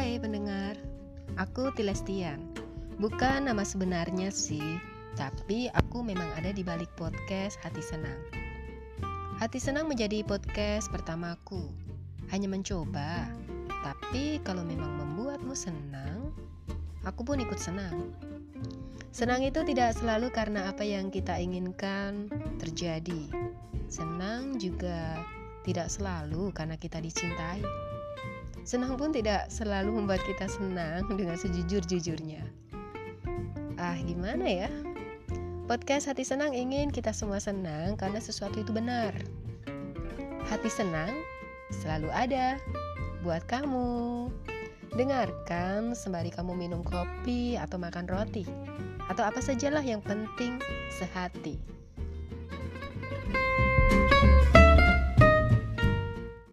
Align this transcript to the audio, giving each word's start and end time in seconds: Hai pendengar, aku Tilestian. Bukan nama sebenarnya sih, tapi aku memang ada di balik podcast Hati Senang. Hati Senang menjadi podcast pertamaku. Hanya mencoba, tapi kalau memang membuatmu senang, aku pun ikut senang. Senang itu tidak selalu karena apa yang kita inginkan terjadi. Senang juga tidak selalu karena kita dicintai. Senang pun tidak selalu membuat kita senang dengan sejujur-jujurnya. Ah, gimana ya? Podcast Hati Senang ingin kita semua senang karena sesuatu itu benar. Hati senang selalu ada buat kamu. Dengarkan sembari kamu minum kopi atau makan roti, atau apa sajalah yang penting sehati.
Hai 0.00 0.16
pendengar, 0.16 0.80
aku 1.36 1.76
Tilestian. 1.76 2.40
Bukan 2.96 3.44
nama 3.44 3.60
sebenarnya 3.60 4.32
sih, 4.32 4.80
tapi 5.12 5.68
aku 5.76 6.00
memang 6.00 6.24
ada 6.40 6.56
di 6.56 6.64
balik 6.64 6.88
podcast 6.96 7.60
Hati 7.60 7.84
Senang. 7.84 8.16
Hati 9.36 9.60
Senang 9.60 9.92
menjadi 9.92 10.24
podcast 10.24 10.88
pertamaku. 10.88 11.68
Hanya 12.32 12.48
mencoba, 12.48 13.28
tapi 13.84 14.40
kalau 14.40 14.64
memang 14.64 14.88
membuatmu 15.04 15.52
senang, 15.52 16.32
aku 17.04 17.20
pun 17.20 17.36
ikut 17.36 17.60
senang. 17.60 18.16
Senang 19.12 19.44
itu 19.44 19.60
tidak 19.68 20.00
selalu 20.00 20.32
karena 20.32 20.72
apa 20.72 20.80
yang 20.80 21.12
kita 21.12 21.36
inginkan 21.36 22.32
terjadi. 22.56 23.28
Senang 23.92 24.56
juga 24.56 25.20
tidak 25.68 25.92
selalu 25.92 26.56
karena 26.56 26.80
kita 26.80 27.04
dicintai. 27.04 27.60
Senang 28.62 29.00
pun 29.00 29.10
tidak 29.10 29.48
selalu 29.48 29.96
membuat 29.96 30.20
kita 30.28 30.44
senang 30.46 31.08
dengan 31.16 31.36
sejujur-jujurnya. 31.40 32.44
Ah, 33.80 33.96
gimana 34.04 34.44
ya? 34.44 34.70
Podcast 35.64 36.10
Hati 36.10 36.26
Senang 36.26 36.52
ingin 36.52 36.92
kita 36.92 37.14
semua 37.14 37.40
senang 37.40 37.96
karena 37.96 38.20
sesuatu 38.20 38.60
itu 38.60 38.74
benar. 38.74 39.16
Hati 40.50 40.68
senang 40.68 41.14
selalu 41.72 42.12
ada 42.12 42.60
buat 43.24 43.46
kamu. 43.48 44.28
Dengarkan 44.90 45.94
sembari 45.94 46.34
kamu 46.34 46.58
minum 46.58 46.82
kopi 46.82 47.54
atau 47.54 47.78
makan 47.78 48.10
roti, 48.10 48.42
atau 49.06 49.22
apa 49.22 49.38
sajalah 49.38 49.86
yang 49.86 50.02
penting 50.02 50.58
sehati. 50.90 51.79